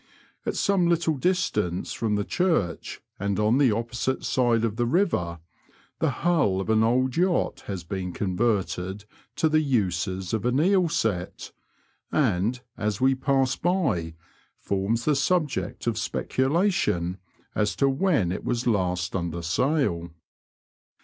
[0.47, 5.37] At some little distance from the 'Church, and on the opposite side of the river,
[5.99, 10.89] the hull of an old yacht has been converted to the uses of an eel
[10.89, 11.51] set,
[12.11, 14.15] and, as we pass by,
[14.57, 17.19] forms the subject of speculation
[17.53, 20.09] as to when it was last under sail.